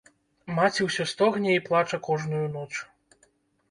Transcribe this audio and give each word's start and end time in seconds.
Маці 0.59 0.87
ўсё 0.87 1.05
стогне 1.13 1.51
і 1.59 1.63
плача 1.69 2.03
кожную 2.11 2.45
ноч. 2.59 2.71